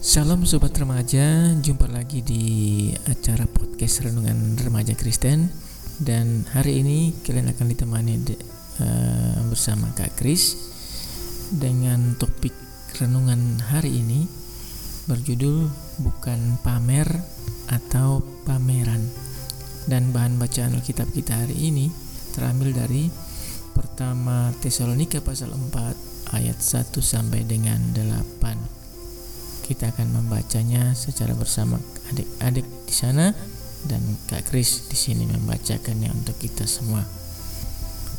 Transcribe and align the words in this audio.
Salam 0.00 0.48
sobat 0.48 0.72
remaja, 0.80 1.52
jumpa 1.60 1.84
lagi 1.84 2.24
di 2.24 2.88
acara 3.04 3.44
podcast 3.44 4.00
Renungan 4.00 4.56
Remaja 4.56 4.96
Kristen. 4.96 5.52
Dan 6.00 6.48
hari 6.56 6.80
ini 6.80 7.12
kalian 7.20 7.52
akan 7.52 7.68
ditemani 7.68 8.14
de, 8.24 8.32
uh, 8.80 9.44
bersama 9.52 9.92
Kak 9.92 10.16
Kris 10.16 10.56
dengan 11.52 12.16
topik 12.16 12.56
renungan 12.96 13.60
hari 13.60 14.00
ini 14.00 14.24
berjudul 15.04 15.68
bukan 16.00 16.56
pamer 16.64 17.20
atau 17.68 18.24
pameran. 18.48 19.04
Dan 19.84 20.16
bahan 20.16 20.40
bacaan 20.40 20.80
Alkitab 20.80 21.12
kita 21.12 21.44
hari 21.44 21.68
ini 21.68 21.92
terambil 22.32 22.72
dari 22.72 23.12
pertama 23.76 24.48
Tesalonika 24.64 25.20
pasal 25.20 25.52
4 25.52 26.32
ayat 26.32 26.56
1 26.56 26.88
sampai 27.04 27.44
dengan 27.44 27.92
8 27.92 28.79
kita 29.70 29.94
akan 29.94 30.10
membacanya 30.10 30.98
secara 30.98 31.30
bersama 31.38 31.78
adik-adik 32.10 32.66
di 32.90 32.90
sana 32.90 33.30
dan 33.86 34.02
Kak 34.26 34.50
Kris 34.50 34.90
di 34.90 34.98
sini 34.98 35.30
membacakannya 35.30 36.10
untuk 36.10 36.34
kita 36.42 36.66
semua. 36.66 37.06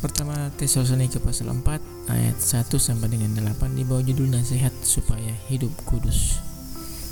Pertama 0.00 0.48
Tesalonika 0.56 1.20
pasal 1.20 1.52
4 1.52 2.08
ayat 2.08 2.40
1 2.40 2.72
sampai 2.80 3.12
dengan 3.12 3.36
8 3.36 3.76
di 3.76 3.84
bawah 3.84 4.00
judul 4.00 4.32
nasihat 4.32 4.72
supaya 4.80 5.28
hidup 5.52 5.68
kudus. 5.84 6.40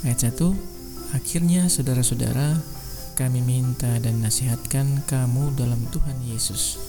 Ayat 0.08 0.32
1 0.32 1.12
Akhirnya 1.12 1.68
saudara-saudara 1.68 2.56
kami 3.20 3.44
minta 3.44 3.92
dan 4.00 4.24
nasihatkan 4.24 5.04
kamu 5.04 5.52
dalam 5.52 5.84
Tuhan 5.92 6.16
Yesus. 6.24 6.80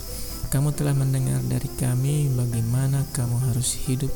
Kamu 0.47 0.71
telah 0.71 0.95
mendengar 0.95 1.43
dari 1.51 1.67
kami 1.75 2.31
bagaimana 2.31 3.03
kamu 3.11 3.51
harus 3.51 3.75
hidup 3.83 4.09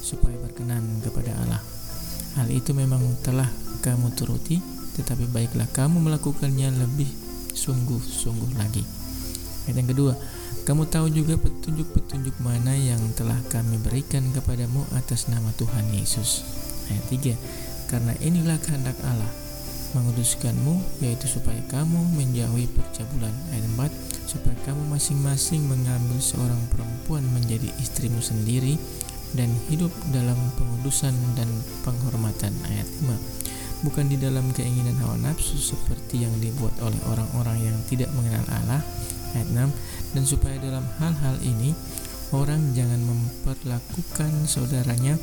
supaya 0.00 0.40
berkenan 0.40 1.04
kepada 1.04 1.36
Allah 1.44 1.77
Hal 2.38 2.46
itu 2.54 2.70
memang 2.70 3.02
telah 3.26 3.50
kamu 3.82 4.14
turuti, 4.14 4.62
tetapi 4.94 5.26
baiklah 5.34 5.66
kamu 5.74 5.98
melakukannya 5.98 6.70
lebih 6.70 7.10
sungguh-sungguh 7.50 8.54
lagi. 8.54 8.86
Ayat 9.66 9.82
yang 9.82 9.90
kedua, 9.90 10.14
kamu 10.62 10.86
tahu 10.86 11.10
juga 11.10 11.34
petunjuk-petunjuk 11.34 12.38
mana 12.38 12.78
yang 12.78 13.02
telah 13.18 13.34
kami 13.50 13.82
berikan 13.82 14.22
kepadamu 14.30 14.86
atas 14.94 15.26
nama 15.26 15.50
Tuhan 15.58 15.90
Yesus. 15.90 16.46
Ayat 16.94 17.04
3, 17.10 17.90
karena 17.90 18.14
inilah 18.22 18.60
kehendak 18.62 18.94
Allah, 19.02 19.32
menguduskanmu, 19.98 21.02
yaitu 21.02 21.26
supaya 21.26 21.58
kamu 21.66 21.98
menjauhi 22.14 22.70
percabulan. 22.70 23.34
Ayat 23.50 23.90
4, 23.90 24.30
supaya 24.30 24.54
kamu 24.62 24.94
masing-masing 24.94 25.66
mengambil 25.66 26.22
seorang 26.22 26.60
perempuan 26.70 27.26
menjadi 27.34 27.66
istrimu 27.82 28.22
sendiri, 28.22 28.78
dan 29.36 29.50
hidup 29.68 29.92
dalam 30.14 30.36
pengudusan 30.56 31.12
dan 31.36 31.48
penghormatan 31.84 32.52
ayat 32.72 32.88
5 33.04 33.84
bukan 33.86 34.10
di 34.10 34.16
dalam 34.18 34.50
keinginan 34.56 34.96
hawa 35.04 35.14
nafsu 35.20 35.54
seperti 35.60 36.24
yang 36.26 36.34
dibuat 36.42 36.74
oleh 36.82 36.98
orang-orang 37.12 37.70
yang 37.72 37.76
tidak 37.86 38.08
mengenal 38.16 38.42
Allah 38.50 38.82
ayat 39.36 39.48
6 39.52 40.16
dan 40.16 40.22
supaya 40.24 40.56
dalam 40.58 40.84
hal-hal 40.98 41.36
ini 41.44 41.76
orang 42.32 42.72
jangan 42.72 43.00
memperlakukan 43.04 44.32
saudaranya 44.48 45.20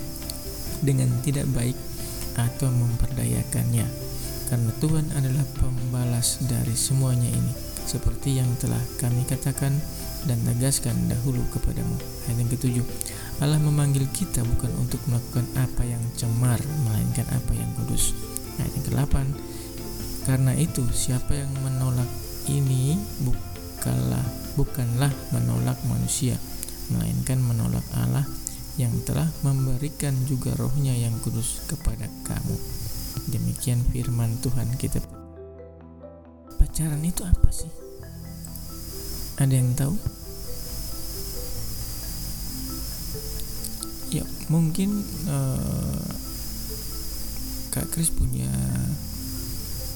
dengan 0.86 1.10
tidak 1.26 1.50
baik 1.52 1.78
atau 2.36 2.70
memperdayakannya 2.70 3.88
karena 4.46 4.72
Tuhan 4.78 5.10
adalah 5.18 5.46
pembalas 5.58 6.38
dari 6.46 6.78
semuanya 6.78 7.28
ini 7.32 7.54
seperti 7.86 8.42
yang 8.42 8.50
telah 8.58 8.82
kami 8.98 9.22
katakan 9.30 9.74
dan 10.26 10.42
tegaskan 10.42 10.98
dahulu 11.06 11.42
kepadamu. 11.54 11.96
Ayat 12.26 12.38
yang 12.42 12.50
ketujuh, 12.50 12.86
Allah 13.44 13.60
memanggil 13.60 14.08
kita 14.16 14.48
bukan 14.48 14.72
untuk 14.80 15.04
melakukan 15.12 15.44
apa 15.60 15.84
yang 15.84 16.00
cemar, 16.16 16.60
melainkan 16.88 17.28
apa 17.36 17.52
yang 17.52 17.68
kudus. 17.76 18.16
Ayat 18.56 18.72
yang 18.80 18.86
ke-8, 18.88 19.16
karena 20.24 20.56
itu 20.56 20.88
siapa 20.96 21.36
yang 21.36 21.52
menolak 21.60 22.08
ini 22.48 22.96
bukanlah 23.28 24.24
bukanlah 24.56 25.12
menolak 25.36 25.76
manusia, 25.92 26.40
melainkan 26.88 27.44
menolak 27.44 27.84
Allah 28.00 28.24
yang 28.80 28.92
telah 29.04 29.28
memberikan 29.44 30.16
juga 30.28 30.56
rohnya 30.56 30.96
yang 30.96 31.16
kudus 31.20 31.64
kepada 31.68 32.08
kamu. 32.24 32.56
Demikian 33.32 33.84
firman 33.92 34.40
Tuhan 34.40 34.72
kita. 34.80 35.04
Pacaran 36.56 37.04
itu 37.04 37.24
apa 37.28 37.50
sih? 37.52 37.72
Ada 39.36 39.52
yang 39.52 39.76
tahu? 39.76 40.25
Ya, 44.14 44.24
mungkin 44.48 45.02
uh, 45.26 46.06
Kak 47.74 47.92
Kris 47.92 48.14
punya 48.14 48.50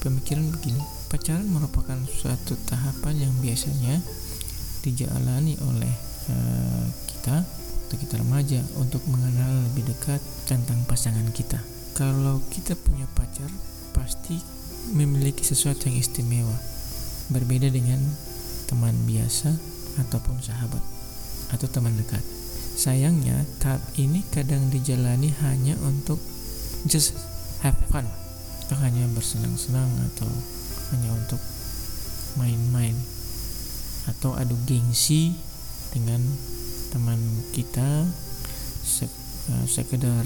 pemikiran 0.03 0.50
begini. 0.50 0.81
Pacaran 1.09 1.47
merupakan 1.50 1.97
suatu 2.09 2.53
tahapan 2.70 3.30
yang 3.30 3.34
biasanya 3.42 4.02
dijalani 4.86 5.58
oleh 5.66 5.94
uh, 6.31 6.86
kita 7.09 7.44
atau 7.90 7.97
kita 7.97 8.22
remaja 8.22 8.62
untuk 8.78 9.02
mengenal 9.09 9.66
lebih 9.72 9.90
dekat 9.90 10.22
tentang 10.46 10.78
pasangan 10.86 11.26
kita. 11.34 11.58
Kalau 11.97 12.40
kita 12.53 12.78
punya 12.78 13.09
pacar, 13.18 13.50
pasti 13.91 14.38
memiliki 14.94 15.41
sesuatu 15.41 15.90
yang 15.90 15.97
istimewa. 15.97 16.58
Berbeda 17.34 17.70
dengan 17.70 18.00
teman 18.70 18.94
biasa 19.09 19.50
ataupun 20.06 20.38
sahabat 20.41 20.81
atau 21.50 21.68
teman 21.70 21.97
dekat. 21.97 22.39
Sayangnya, 22.79 23.44
tahap 23.59 23.84
ini 24.00 24.23
kadang 24.31 24.72
dijalani 24.72 25.35
hanya 25.44 25.75
untuk 25.84 26.16
just 26.88 27.12
have 27.59 27.75
fun. 27.91 28.07
Atau 28.63 28.79
hanya 28.79 29.03
bersenang-senang 29.12 29.91
atau 30.07 30.31
hanya 30.95 31.12
untuk 31.12 31.44
main-main. 32.40 32.95
Atau 34.07 34.31
adu 34.40 34.56
gengsi 34.63 35.35
dengan 35.91 36.23
teman 36.95 37.19
kita 37.51 38.07
eh, 39.03 39.66
sekedar 39.67 40.23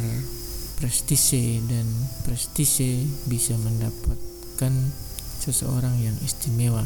prestise 0.78 1.58
dan 1.66 1.90
prestise 2.22 3.10
bisa 3.26 3.58
mendapatkan 3.58 4.74
seseorang 5.42 5.98
yang 6.06 6.16
istimewa 6.22 6.86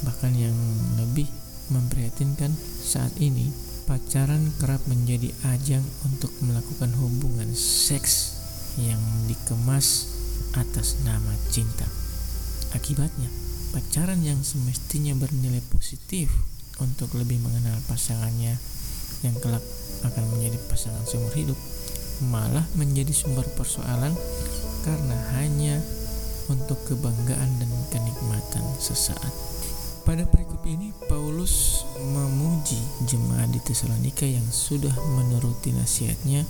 Bahkan 0.00 0.32
yang 0.32 0.56
lebih 0.96 1.28
memprihatinkan 1.68 2.50
saat 2.80 3.12
ini, 3.20 3.52
pacaran 3.84 4.52
kerap 4.60 4.82
menjadi 4.88 5.32
ajang 5.52 5.84
untuk 6.08 6.32
melakukan 6.44 6.92
hubungan 6.98 7.50
seks 7.54 8.40
yang 8.80 9.00
dikemas 9.28 10.10
atas 10.56 11.00
nama 11.04 11.32
cinta. 11.52 11.86
Akibatnya, 12.72 13.28
pacaran 13.74 14.22
yang 14.22 14.40
semestinya 14.42 15.14
bernilai 15.18 15.62
positif 15.70 16.30
untuk 16.80 17.12
lebih 17.14 17.38
mengenal 17.42 17.76
pasangannya 17.86 18.56
yang 19.20 19.36
kelak 19.44 19.62
akan 20.06 20.24
menjadi 20.32 20.56
pasangan 20.70 21.04
seumur 21.04 21.34
hidup 21.36 21.58
malah 22.28 22.64
menjadi 22.76 23.12
sumber 23.16 23.44
persoalan 23.56 24.12
karena 24.84 25.16
hanya 25.40 25.80
untuk 26.52 26.76
kebanggaan 26.88 27.50
dan 27.60 27.70
kenikmatan 27.92 28.64
sesaat. 28.76 29.32
Pada 30.10 30.26
perikop 30.26 30.66
ini 30.66 30.90
Paulus 31.06 31.86
memuji 32.02 32.82
jemaat 33.06 33.46
di 33.54 33.62
Tesalonika 33.62 34.26
yang 34.26 34.42
sudah 34.50 34.90
menuruti 35.14 35.70
nasihatnya 35.70 36.42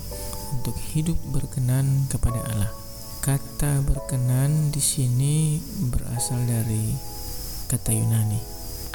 untuk 0.57 0.73
hidup 0.97 1.21
berkenan 1.29 2.09
kepada 2.09 2.41
Allah. 2.41 2.73
Kata 3.21 3.85
berkenan 3.85 4.73
di 4.73 4.81
sini 4.81 5.61
berasal 5.93 6.41
dari 6.49 6.97
kata 7.69 7.93
Yunani 7.93 8.41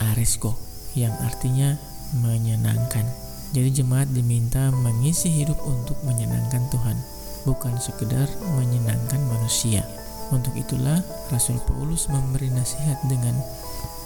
aresko 0.02 0.58
yang 0.98 1.14
artinya 1.22 1.78
menyenangkan. 2.26 3.06
Jadi 3.54 3.86
jemaat 3.86 4.10
diminta 4.18 4.74
mengisi 4.74 5.30
hidup 5.30 5.62
untuk 5.62 6.02
menyenangkan 6.10 6.66
Tuhan, 6.74 6.98
bukan 7.46 7.78
sekedar 7.78 8.26
menyenangkan 8.58 9.22
manusia. 9.30 9.86
Untuk 10.34 10.58
itulah 10.58 11.06
Rasul 11.30 11.62
Paulus 11.70 12.10
memberi 12.10 12.50
nasihat 12.50 12.98
dengan 13.06 13.38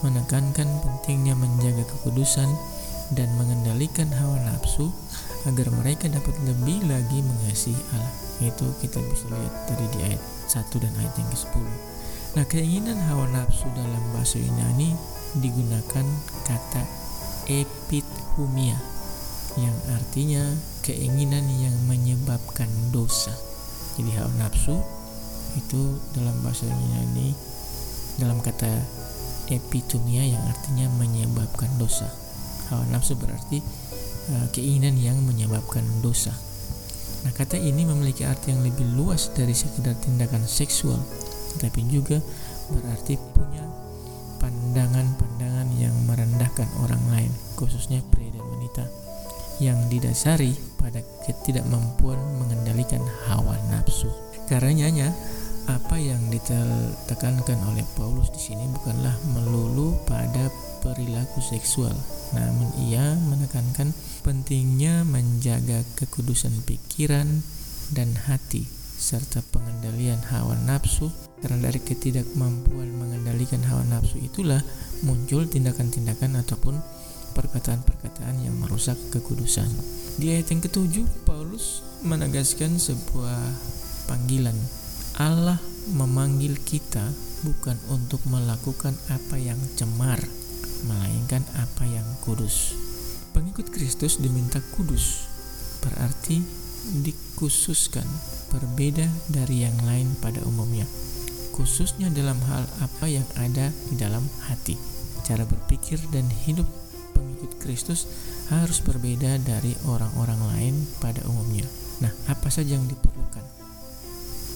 menekankan 0.03 0.67
pentingnya 0.83 1.35
menjaga 1.35 1.83
kekudusan 1.87 2.47
dan 3.15 3.29
mengendalikan 3.39 4.07
hawa 4.11 4.37
nafsu 4.45 4.91
agar 5.47 5.71
mereka 5.71 6.11
dapat 6.11 6.35
lebih 6.43 6.83
lagi 6.91 7.23
mengasihi 7.23 7.79
Allah. 7.95 8.13
Itu 8.43 8.67
kita 8.83 8.99
bisa 8.99 9.25
lihat 9.31 9.53
tadi 9.67 9.85
di 9.95 9.99
ayat 10.11 10.21
1 10.51 10.83
dan 10.83 10.93
ayat 10.99 11.13
yang 11.15 11.29
ke-10. 11.31 11.65
Nah, 12.29 12.45
keinginan 12.45 12.99
hawa 13.09 13.25
nafsu 13.33 13.65
dalam 13.73 14.03
bahasa 14.13 14.37
Yunani 14.37 14.93
digunakan 15.41 16.05
kata 16.45 16.83
epithumia 17.49 18.77
yang 19.57 19.77
artinya 19.97 20.53
keinginan 20.85 21.43
yang 21.59 21.73
menyebabkan 21.89 22.69
dosa. 22.93 23.33
Jadi 23.97 24.13
hawa 24.15 24.31
nafsu 24.37 24.77
itu 25.57 25.97
dalam 26.13 26.35
bahasa 26.45 26.69
Yunani 26.69 27.33
dalam 28.19 28.43
kata 28.43 28.67
epitumia 29.49 30.21
yang 30.27 30.43
artinya 30.45 30.85
menyebabkan 30.99 31.71
dosa. 31.81 32.05
Hawa 32.69 32.85
nafsu 32.93 33.17
berarti 33.17 33.63
uh, 34.29 34.45
keinginan 34.53 34.99
yang 34.99 35.17
menyebabkan 35.25 35.81
dosa. 36.05 36.35
Nah, 37.25 37.35
kata 37.35 37.59
ini 37.59 37.83
memiliki 37.83 38.23
arti 38.23 38.53
yang 38.55 38.63
lebih 38.63 38.85
luas 38.95 39.33
dari 39.35 39.51
sekedar 39.51 39.97
tindakan 39.99 40.45
seksual, 40.45 41.01
tetapi 41.57 41.83
juga 41.91 42.21
berarti 42.71 43.19
punya 43.35 43.65
pandangan-pandangan 44.39 45.67
yang 45.75 45.91
merendahkan 46.07 46.69
orang 46.79 47.01
lain, 47.11 47.31
khususnya 47.59 47.99
pria 48.07 48.31
dan 48.31 48.45
wanita, 48.45 48.85
yang 49.59 49.75
didasari 49.91 50.55
pada 50.79 51.03
ketidakmampuan 51.27 52.15
mengendalikan 52.39 53.03
hawa 53.27 53.59
nafsu. 53.67 54.07
Karenanya, 54.49 55.13
apa 55.69 56.01
yang 56.01 56.33
ditekankan 56.33 57.61
oleh 57.69 57.85
Paulus 57.93 58.33
di 58.33 58.41
sini 58.41 58.65
bukanlah 58.73 59.13
melulu 59.37 59.93
pada 60.09 60.49
perilaku 60.81 61.37
seksual, 61.37 61.93
namun 62.33 62.65
ia 62.89 63.13
menekankan 63.29 63.93
pentingnya 64.25 65.05
menjaga 65.05 65.85
kekudusan 65.93 66.65
pikiran 66.65 67.45
dan 67.93 68.09
hati 68.25 68.65
serta 68.97 69.45
pengendalian 69.53 70.19
hawa 70.33 70.57
nafsu 70.65 71.13
karena 71.45 71.69
dari 71.69 71.79
ketidakmampuan 71.79 72.89
mengendalikan 72.97 73.61
hawa 73.63 73.85
nafsu 73.85 74.17
itulah 74.19 74.59
muncul 75.05 75.45
tindakan-tindakan 75.45 76.41
ataupun 76.41 76.81
perkataan-perkataan 77.37 78.43
yang 78.43 78.57
merusak 78.59 78.97
kekudusan. 79.13 79.69
Di 80.19 80.35
ayat 80.35 80.51
yang 80.51 80.59
ketujuh, 80.65 81.05
Paulus 81.23 81.85
menegaskan 82.03 82.75
sebuah 82.75 83.39
panggilan 84.09 84.57
Allah 85.21 85.61
memanggil 85.93 86.57
kita 86.57 87.13
bukan 87.45 87.77
untuk 87.93 88.17
melakukan 88.25 88.97
apa 89.13 89.37
yang 89.37 89.59
cemar, 89.77 90.17
melainkan 90.89 91.45
apa 91.61 91.85
yang 91.85 92.07
kudus. 92.25 92.73
Pengikut 93.35 93.69
Kristus 93.69 94.17
diminta 94.17 94.57
kudus, 94.73 95.29
berarti 95.85 96.41
dikhususkan, 97.05 98.07
berbeda 98.49 99.05
dari 99.29 99.61
yang 99.67 99.77
lain 99.85 100.09
pada 100.17 100.41
umumnya, 100.49 100.89
khususnya 101.53 102.09
dalam 102.09 102.41
hal 102.49 102.65
apa 102.81 103.05
yang 103.05 103.27
ada 103.37 103.69
di 103.93 103.95
dalam 103.99 104.25
hati. 104.49 104.73
Cara 105.21 105.45
berpikir 105.45 106.01
dan 106.09 106.25
hidup 106.47 106.65
pengikut 107.13 107.61
Kristus 107.61 108.09
harus 108.49 108.81
berbeda 108.81 109.37
dari 109.45 109.77
orang-orang 109.85 110.41
lain 110.57 110.75
pada 110.97 111.21
umumnya. 111.29 111.69
Nah, 112.01 112.09
apa 112.31 112.47
saja 112.49 112.79
yang 112.79 112.87
diperlukan? 112.87 113.28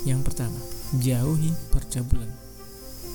Yang 0.03 0.21
pertama, 0.27 0.59
jauhi 0.99 1.55
percabulan. 1.71 2.27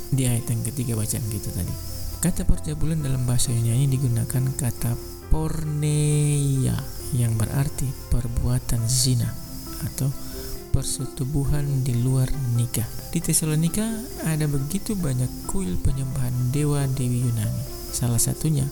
Di 0.08 0.24
ayat 0.24 0.48
yang 0.48 0.64
ketiga 0.64 0.96
bacaan 0.96 1.26
kita 1.28 1.52
tadi. 1.52 1.74
Kata 2.18 2.42
percabulan 2.48 2.98
dalam 3.04 3.28
bahasa 3.28 3.52
Yunani 3.52 3.86
digunakan 3.86 4.44
kata 4.56 4.96
porneia 5.28 6.74
yang 7.14 7.36
berarti 7.36 7.86
perbuatan 8.10 8.82
zina 8.88 9.28
atau 9.84 10.08
persetubuhan 10.72 11.84
di 11.84 11.94
luar 12.00 12.26
nikah. 12.56 12.88
Di 13.12 13.20
Tesalonika 13.20 13.84
ada 14.24 14.48
begitu 14.48 14.96
banyak 14.96 15.28
kuil 15.46 15.76
penyembahan 15.78 16.34
dewa 16.50 16.88
dewi 16.88 17.28
Yunani. 17.28 17.62
Salah 17.92 18.20
satunya 18.20 18.64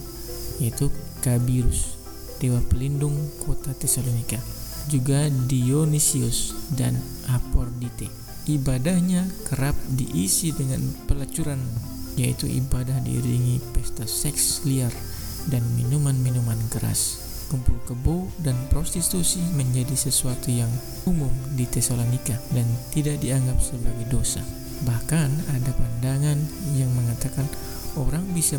yaitu 0.57 0.89
Kabirus, 1.21 2.01
dewa 2.41 2.65
pelindung 2.65 3.15
kota 3.45 3.77
Tesalonika 3.77 4.56
juga 4.87 5.29
Dionysius 5.51 6.55
dan 6.75 6.99
Aphrodite. 7.31 8.09
Ibadahnya 8.47 9.27
kerap 9.51 9.75
diisi 9.91 10.55
dengan 10.55 10.79
pelacuran, 11.11 11.59
yaitu 12.15 12.47
ibadah 12.47 13.03
diiringi 13.03 13.59
pesta 13.75 14.07
seks 14.07 14.63
liar 14.63 14.95
dan 15.51 15.63
minuman-minuman 15.75 16.59
keras. 16.71 17.23
Kumpul 17.47 17.79
kebo 17.87 18.27
dan 18.43 18.59
prostitusi 18.75 19.39
menjadi 19.55 19.95
sesuatu 19.95 20.51
yang 20.51 20.71
umum 21.07 21.31
di 21.55 21.63
Tesalonika 21.67 22.35
dan 22.51 22.67
tidak 22.91 23.23
dianggap 23.23 23.63
sebagai 23.63 24.07
dosa. 24.11 24.43
Bahkan 24.83 25.55
ada 25.55 25.71
pandangan 25.71 26.39
yang 26.75 26.91
mengatakan 26.91 27.47
orang 27.95 28.27
bisa 28.35 28.59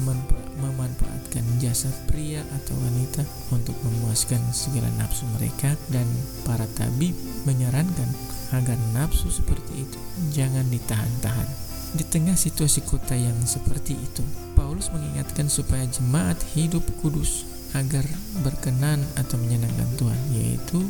memanfaatkan 0.60 1.46
jasa 1.62 1.90
pria 2.10 2.42
atau 2.58 2.76
wanita 2.78 3.24
untuk 3.54 3.78
memuaskan 3.86 4.42
segala 4.52 4.90
nafsu 4.98 5.24
mereka 5.38 5.78
dan 5.94 6.06
para 6.44 6.66
tabib 6.76 7.14
menyarankan 7.46 8.10
agar 8.54 8.78
nafsu 8.96 9.30
seperti 9.30 9.86
itu 9.86 10.00
jangan 10.34 10.66
ditahan-tahan. 10.68 11.50
Di 11.96 12.04
tengah 12.04 12.36
situasi 12.36 12.84
kota 12.84 13.16
yang 13.16 13.36
seperti 13.48 13.96
itu, 13.96 14.24
Paulus 14.60 14.92
mengingatkan 14.92 15.48
supaya 15.48 15.88
jemaat 15.88 16.36
hidup 16.52 16.84
kudus 17.00 17.48
agar 17.76 18.04
berkenan 18.44 19.00
atau 19.16 19.40
menyenangkan 19.40 19.88
Tuhan, 19.96 20.22
yaitu 20.36 20.84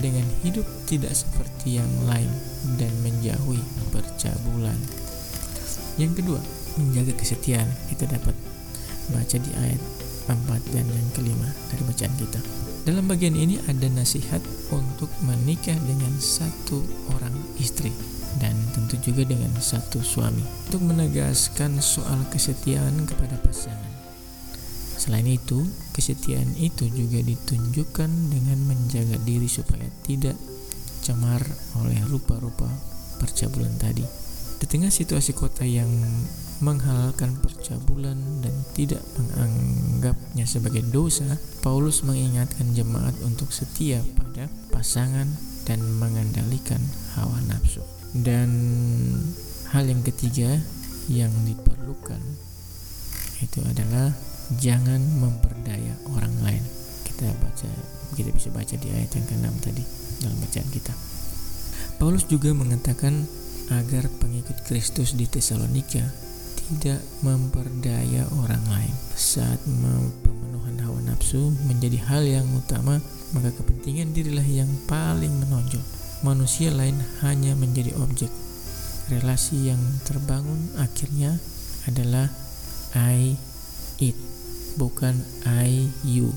dengan 0.00 0.24
hidup 0.46 0.64
tidak 0.86 1.12
seperti 1.12 1.82
yang 1.82 1.90
lain 2.06 2.30
dan 2.80 2.92
menjauhi 3.04 3.60
percabulan. 3.92 4.76
Yang 5.98 6.22
kedua, 6.24 6.40
menjaga 6.78 7.12
kesetiaan. 7.18 7.68
Kita 7.90 8.06
dapat 8.06 8.32
baca 9.08 9.36
di 9.40 9.50
ayat 9.56 9.82
4 10.28 10.74
dan 10.76 10.86
yang 10.86 11.08
kelima 11.16 11.48
dari 11.72 11.82
bacaan 11.88 12.14
kita. 12.20 12.40
Dalam 12.84 13.04
bagian 13.08 13.36
ini 13.36 13.60
ada 13.68 13.86
nasihat 13.92 14.40
untuk 14.72 15.10
menikah 15.24 15.76
dengan 15.84 16.12
satu 16.16 16.80
orang 17.12 17.34
istri 17.60 17.92
dan 18.38 18.54
tentu 18.72 18.96
juga 19.02 19.26
dengan 19.26 19.50
satu 19.58 20.00
suami 20.00 20.40
untuk 20.70 20.86
menegaskan 20.86 21.82
soal 21.82 22.22
kesetiaan 22.30 23.04
kepada 23.04 23.36
pasangan. 23.42 23.90
Selain 25.00 25.24
itu, 25.24 25.64
kesetiaan 25.96 26.52
itu 26.60 26.84
juga 26.92 27.24
ditunjukkan 27.24 28.10
dengan 28.30 28.58
menjaga 28.68 29.16
diri 29.24 29.48
supaya 29.48 29.88
tidak 30.04 30.36
cemar 31.00 31.40
oleh 31.80 31.96
rupa-rupa 32.04 32.68
percabulan 33.16 33.72
tadi. 33.80 34.04
Di 34.60 34.68
tengah 34.68 34.92
situasi 34.92 35.32
kota 35.32 35.64
yang 35.64 35.88
menghalalkan 36.60 37.32
percabulan 37.40 38.20
dan 38.44 38.52
tidak 38.76 39.00
menganggapnya 39.16 40.44
sebagai 40.44 40.84
dosa, 40.92 41.40
Paulus 41.64 42.04
mengingatkan 42.04 42.76
jemaat 42.76 43.16
untuk 43.24 43.48
setia 43.48 44.04
pada 44.20 44.52
pasangan 44.68 45.24
dan 45.64 45.80
mengendalikan 45.96 46.80
hawa 47.16 47.40
nafsu. 47.48 47.80
Dan 48.12 48.52
hal 49.72 49.88
yang 49.88 50.04
ketiga 50.04 50.60
yang 51.08 51.32
diperlukan 51.48 52.20
itu 53.40 53.64
adalah 53.64 54.12
jangan 54.60 55.00
memperdaya 55.16 55.96
orang 56.12 56.36
lain. 56.44 56.64
Kita 57.08 57.32
baca 57.40 57.70
kita 58.12 58.28
bisa 58.36 58.52
baca 58.52 58.74
di 58.76 58.88
ayat 58.92 59.10
yang 59.16 59.24
ke-6 59.24 59.46
tadi 59.64 59.84
dalam 60.20 60.36
bacaan 60.44 60.68
kita. 60.68 60.92
Paulus 61.96 62.28
juga 62.28 62.52
mengatakan 62.52 63.24
agar 63.70 64.10
pengikut 64.18 64.58
Kristus 64.66 65.14
di 65.14 65.30
Tesalonika 65.30 66.02
tidak 66.58 67.02
memperdaya 67.26 68.26
orang 68.38 68.62
lain. 68.70 68.94
Saat 69.14 69.58
pemenuhan 70.22 70.78
hawa 70.82 71.02
nafsu 71.02 71.50
menjadi 71.66 71.98
hal 72.06 72.22
yang 72.22 72.46
utama, 72.54 73.02
maka 73.34 73.50
kepentingan 73.54 74.14
dirilah 74.14 74.46
yang 74.46 74.70
paling 74.86 75.30
menonjol. 75.46 75.82
Manusia 76.22 76.70
lain 76.70 76.94
hanya 77.26 77.54
menjadi 77.58 77.94
objek. 77.98 78.30
Relasi 79.10 79.74
yang 79.74 79.80
terbangun 80.06 80.70
akhirnya 80.78 81.34
adalah 81.90 82.30
I 82.94 83.34
it, 83.98 84.18
bukan 84.78 85.18
I 85.46 85.90
you. 86.06 86.30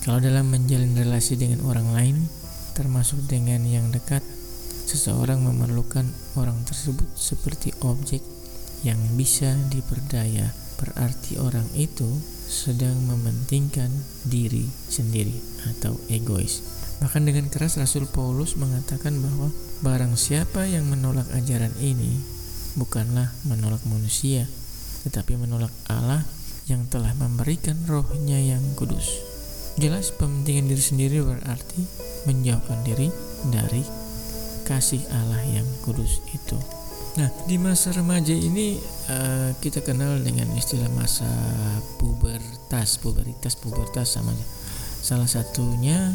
Kalau 0.00 0.20
dalam 0.20 0.48
menjalin 0.48 0.96
relasi 0.96 1.36
dengan 1.36 1.60
orang 1.64 1.88
lain, 1.92 2.16
termasuk 2.72 3.20
dengan 3.28 3.64
yang 3.68 3.88
dekat, 3.92 4.24
seseorang 4.90 5.46
memerlukan 5.46 6.02
orang 6.34 6.58
tersebut 6.66 7.06
seperti 7.14 7.70
objek 7.86 8.18
yang 8.82 8.98
bisa 9.14 9.54
diperdaya 9.70 10.50
berarti 10.82 11.38
orang 11.38 11.68
itu 11.78 12.08
sedang 12.50 12.98
mementingkan 13.06 13.92
diri 14.26 14.66
sendiri 14.90 15.38
atau 15.70 15.94
egois. 16.10 16.66
Bahkan 16.98 17.22
dengan 17.22 17.46
keras 17.46 17.78
Rasul 17.78 18.10
Paulus 18.10 18.58
mengatakan 18.58 19.14
bahwa 19.22 19.54
barang 19.86 20.18
siapa 20.18 20.66
yang 20.66 20.90
menolak 20.90 21.30
ajaran 21.38 21.72
ini 21.78 22.18
bukanlah 22.74 23.30
menolak 23.46 23.80
manusia, 23.86 24.50
tetapi 25.06 25.38
menolak 25.38 25.72
Allah 25.86 26.26
yang 26.66 26.90
telah 26.90 27.14
memberikan 27.14 27.78
rohnya 27.86 28.42
yang 28.42 28.60
kudus. 28.74 29.22
Jelas 29.78 30.10
pementingan 30.10 30.66
diri 30.66 30.82
sendiri 30.82 31.18
berarti 31.22 31.86
menjauhkan 32.28 32.82
diri 32.84 33.08
dari 33.48 33.99
kasih 34.70 35.02
Allah 35.10 35.42
yang 35.50 35.66
kudus 35.82 36.22
itu. 36.30 36.54
Nah, 37.18 37.26
di 37.50 37.58
masa 37.58 37.90
remaja 37.90 38.30
ini 38.30 38.78
uh, 39.10 39.50
kita 39.58 39.82
kenal 39.82 40.22
dengan 40.22 40.46
istilah 40.54 40.86
masa 40.94 41.26
pubertas, 41.98 43.02
pubertas 43.58 44.06
sama 44.06 44.30
aja. 44.30 44.46
Salah 45.02 45.26
satunya 45.26 46.14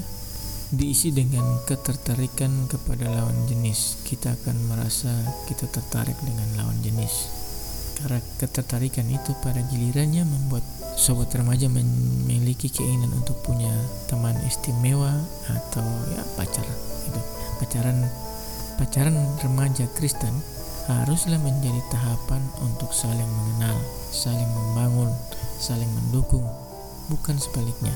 diisi 0.72 1.12
dengan 1.12 1.44
ketertarikan 1.68 2.72
kepada 2.72 3.12
lawan 3.12 3.36
jenis. 3.52 4.00
Kita 4.08 4.32
akan 4.40 4.56
merasa 4.72 5.12
kita 5.52 5.68
tertarik 5.68 6.16
dengan 6.24 6.48
lawan 6.64 6.80
jenis. 6.80 7.28
Karena 8.00 8.24
ketertarikan 8.40 9.08
itu 9.12 9.36
pada 9.44 9.60
gilirannya 9.68 10.24
membuat 10.24 10.64
sobat 10.96 11.28
remaja 11.36 11.68
memiliki 11.68 12.72
keinginan 12.72 13.12
untuk 13.20 13.36
punya 13.44 13.72
teman 14.08 14.36
istimewa 14.48 15.12
atau 15.52 15.84
ya 16.16 16.24
pacar 16.40 16.64
itu 17.08 17.22
pacaran 17.60 18.08
pacaran 18.76 19.16
remaja 19.42 19.88
Kristen 19.96 20.32
haruslah 20.86 21.42
menjadi 21.42 21.82
tahapan 21.90 22.44
untuk 22.62 22.94
saling 22.94 23.26
mengenal, 23.26 23.78
saling 24.14 24.48
membangun, 24.54 25.10
saling 25.58 25.90
mendukung, 25.90 26.46
bukan 27.10 27.40
sebaliknya. 27.40 27.94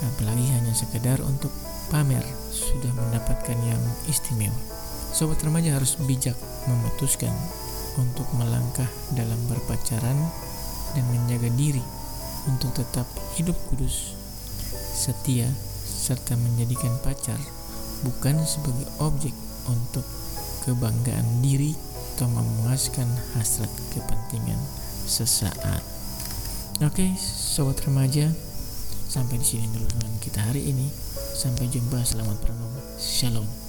Apalagi 0.00 0.48
hanya 0.56 0.72
sekedar 0.72 1.20
untuk 1.20 1.52
pamer 1.92 2.24
sudah 2.48 2.88
mendapatkan 2.96 3.58
yang 3.68 3.82
istimewa. 4.08 4.56
Sobat 5.12 5.42
remaja 5.44 5.76
harus 5.76 6.00
bijak 6.06 6.38
memutuskan 6.64 7.34
untuk 8.00 8.24
melangkah 8.38 8.88
dalam 9.12 9.36
berpacaran 9.50 10.16
dan 10.96 11.04
menjaga 11.12 11.50
diri 11.58 11.82
untuk 12.48 12.72
tetap 12.72 13.04
hidup 13.36 13.58
kudus, 13.68 14.16
setia, 14.96 15.50
serta 15.84 16.32
menjadikan 16.38 16.96
pacar 17.04 17.36
bukan 18.00 18.40
sebagai 18.48 18.88
objek 19.04 19.36
untuk 19.68 20.06
kebanggaan 20.64 21.26
diri 21.44 21.72
atau 22.16 22.28
memuaskan 22.28 23.08
hasrat 23.36 23.72
kepentingan 23.96 24.60
sesaat. 25.08 25.80
Oke, 26.80 27.12
sobat 27.20 27.80
remaja, 27.84 28.32
sampai 29.08 29.36
di 29.36 29.46
sini 29.46 29.66
dulu 29.72 29.88
dengan 29.88 30.12
kita 30.20 30.40
hari 30.40 30.68
ini. 30.72 30.88
Sampai 31.36 31.68
jumpa, 31.68 32.04
selamat 32.04 32.40
merenung. 32.44 32.76
Shalom. 33.00 33.59